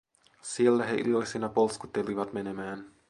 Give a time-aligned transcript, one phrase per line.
[0.41, 2.91] Siellä he iloisina polskuttelivat menemään.